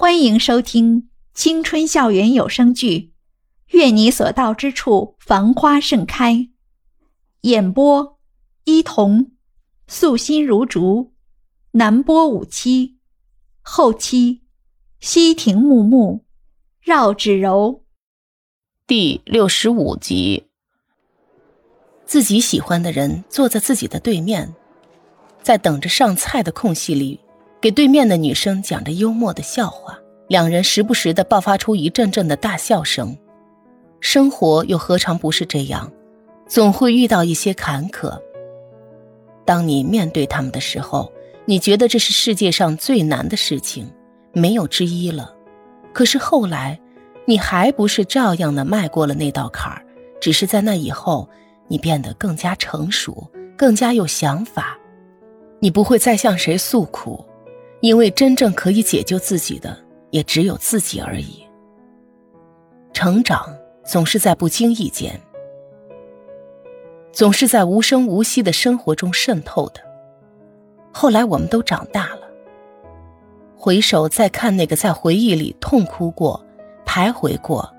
[0.00, 2.98] 欢迎收听青春校园有声剧
[3.76, 6.34] 《愿你所到之处繁花盛开》，
[7.40, 8.16] 演播：
[8.62, 9.32] 伊童，
[9.88, 11.14] 素心如竹，
[11.72, 12.98] 南波五七，
[13.60, 14.42] 后期：
[15.00, 16.24] 西亭木木，
[16.80, 17.84] 绕指柔。
[18.86, 20.44] 第六十五集，
[22.06, 24.54] 自己喜欢的人坐在自己的对面，
[25.42, 27.18] 在等着上菜的空隙里，
[27.60, 29.98] 给对面的女生讲着幽默的笑话，
[30.28, 33.16] 两人时不时的爆发出一阵阵的大笑声。
[34.00, 35.92] 生活又何尝不是这样，
[36.46, 38.16] 总会遇到一些坎坷。
[39.44, 41.12] 当你面对他们的时候，
[41.46, 43.90] 你觉得这是世界上最难的事情，
[44.32, 45.34] 没有之一了。
[45.92, 46.78] 可是后来。
[47.26, 49.84] 你还不是照样的迈过了那道坎儿，
[50.18, 51.28] 只是在那以后，
[51.66, 54.78] 你变得更加成熟，更加有想法。
[55.60, 57.22] 你不会再向谁诉苦，
[57.80, 59.76] 因为真正可以解救自己的
[60.10, 61.42] 也只有自己而已。
[62.92, 63.54] 成长
[63.84, 65.20] 总是在不经意间，
[67.12, 69.80] 总是在无声无息的生活中渗透的。
[70.92, 72.22] 后来我们都长大了，
[73.56, 76.44] 回首再看那个在回忆里痛哭过。
[76.84, 77.70] 徘徊过，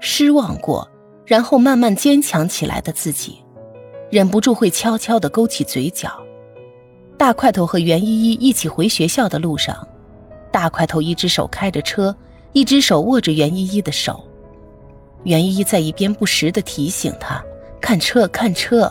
[0.00, 0.86] 失望过，
[1.24, 3.42] 然后慢慢坚强起来的自己，
[4.10, 6.22] 忍不住会悄悄地勾起嘴角。
[7.20, 9.86] 大块头和袁依依一起回学校的路上，
[10.50, 12.16] 大块头一只手开着车，
[12.54, 14.24] 一只手握着袁依依的手。
[15.24, 17.44] 袁依依在一边不时地提醒他
[17.78, 18.90] 看车看车，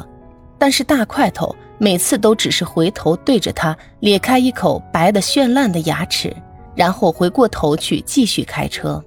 [0.59, 6.31] 但是大块头每次都只是回头对着他咧开一口白的绚烂的牙齿，
[6.75, 9.03] 然后回过头去继续开车。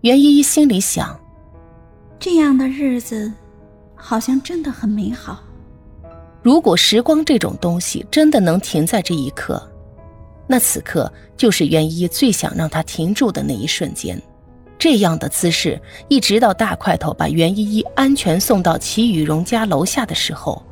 [0.00, 1.16] 袁依依心里想
[2.18, 3.32] ：“这样的日子，
[3.94, 5.40] 好像真的很美好。
[6.48, 9.62] 如果时光这种东西真的能停在这一刻，
[10.46, 14.18] 那此刻就是袁依依最想让它停住的那一瞬间。
[14.78, 20.62] 这样的姿势，一直到大块头把袁依依安全送到齐雨荣家楼下的时候，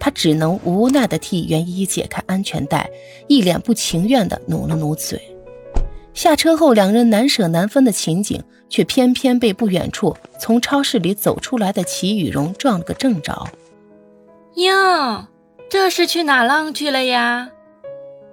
[0.00, 2.88] 他只能无奈地替袁依依解开安全带，
[3.26, 5.20] 一脸不情愿地努了努嘴。
[6.14, 13.48] 下车后，两人难舍难分的情景。”却偏偏被不远处从超市里走出来的齐雨荣撞了个正着。
[14.58, 15.24] 哟，
[15.70, 17.48] 这是去哪浪去了呀？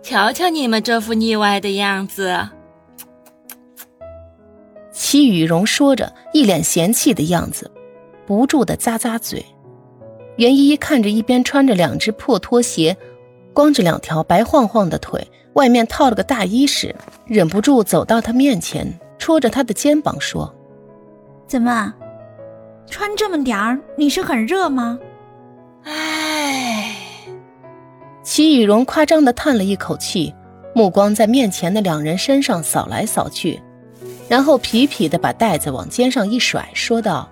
[0.01, 2.49] 瞧瞧你们这副腻歪的样子。
[4.91, 7.69] 齐雨荣说着，一脸嫌弃的样子，
[8.25, 9.45] 不住的咂咂嘴。
[10.37, 12.97] 袁依依看着一边穿着两只破拖鞋，
[13.53, 16.95] 光着两条白晃晃的腿，外面套了个大衣时，
[17.27, 18.99] 忍不住走到他面前。
[19.17, 20.53] 戳着他的肩膀说
[21.47, 21.93] ：“怎么，
[22.87, 24.99] 穿这么点儿，你是很热吗？”
[25.85, 25.91] 唉，
[28.25, 30.33] 齐雨荣夸张的叹了一口气，
[30.73, 33.61] 目光在面前的两人身上扫来扫去，
[34.27, 37.29] 然后痞痞的把袋子往肩上一甩，说道：“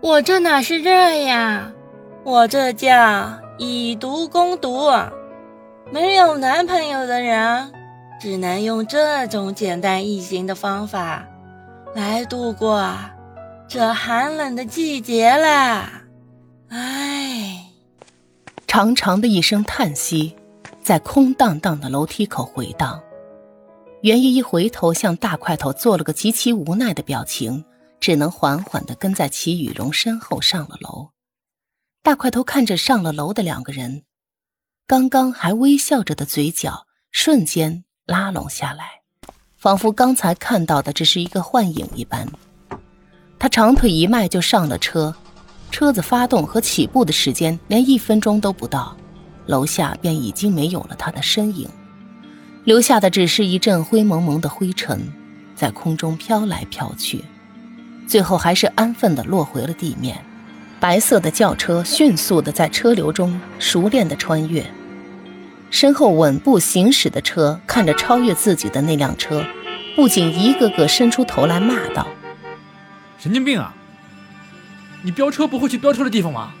[0.00, 1.72] 我这哪是热呀，
[2.22, 4.88] 我这叫以毒攻毒。
[5.90, 7.72] 没有男朋友的人。”
[8.20, 11.24] 只能用这种简单易行的方法
[11.94, 12.92] 来度过
[13.68, 15.97] 这寒冷的季节啦！
[18.68, 20.36] 长长的一声叹息
[20.82, 23.02] 在空荡荡的楼梯口回荡。
[24.02, 27.64] 袁依依回头向大块头做了个极其无奈的表情，
[27.98, 31.08] 只能缓缓的跟在齐雨荣身后上了楼。
[32.02, 34.04] 大块头看着上了楼的两个人，
[34.86, 37.84] 刚刚还微笑着的嘴角瞬间。
[38.04, 39.02] 拉拢下来，
[39.58, 42.26] 仿佛刚才看到的只是一个幻影一般。
[43.38, 45.14] 他长腿一迈就上了车，
[45.70, 48.96] 车子发动和起步的时间连一分钟都不到，
[49.46, 51.68] 楼下便已经没有了他的身影，
[52.64, 55.12] 留下的只是一阵灰蒙蒙的灰尘，
[55.54, 57.24] 在空中飘来飘去，
[58.06, 60.24] 最后还是安分地落回了地面。
[60.80, 64.64] 白色的轿车迅速地在车流中熟练地穿越。
[65.70, 69.44] 身后稳步行驶的车看着超越自己的那辆车，
[69.96, 72.06] 不仅一个个伸出头来骂道
[73.18, 73.74] ：“神经病啊！
[75.02, 76.52] 你飙车不会去飙车的地方吗？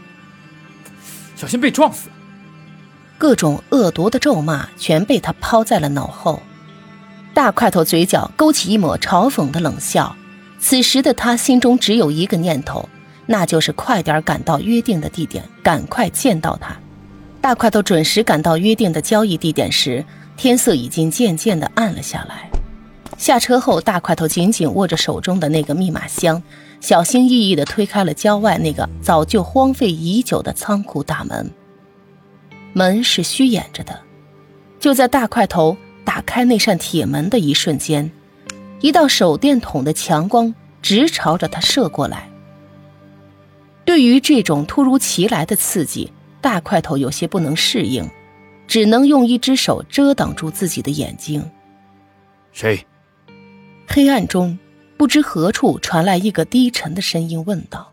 [1.36, 2.08] 小心被撞死！”
[3.18, 6.42] 各种恶毒的咒骂全被他抛在了脑后。
[7.34, 10.16] 大块头嘴角勾起一抹嘲讽的冷笑。
[10.60, 12.88] 此时的他心中只有一个念头，
[13.26, 16.76] 那就是快点赶到约定的地点，赶快见到他。
[17.40, 20.04] 大块头准时赶到约定的交易地点时，
[20.36, 22.50] 天色已经渐渐的暗了下来。
[23.18, 26.40] 下车后，大块头紧紧握着手中的那个密码箱，
[26.80, 31.50] 小心翼翼地推开了郊外那个早就荒废已久的仓库大门。
[32.72, 34.00] 门是虚掩着的，
[34.78, 38.08] 就在大块头打开那扇铁门的一瞬间，
[38.80, 42.30] 一道手电筒的强光直朝着他射过来。
[43.84, 48.08] 对于这种突如其来的刺激，大块头有些不能适应，
[48.68, 51.44] 只能用一只手遮挡住自己的眼睛。
[52.52, 52.86] 谁？
[53.98, 54.56] 黑暗中
[54.96, 57.87] 不知何处传来一个低沉的声音问道。